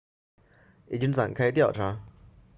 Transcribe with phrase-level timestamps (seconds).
[0.87, 2.01] 已经展开调查